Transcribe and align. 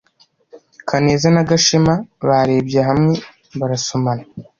Kaneza 0.89 1.27
na 1.35 1.43
Gashema 1.49 1.93
barebye 2.27 2.79
hamwe 2.89 3.13
barasomana. 3.59 4.23